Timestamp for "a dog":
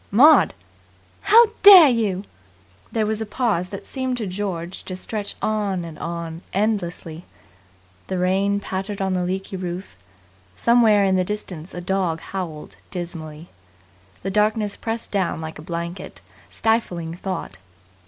11.75-12.19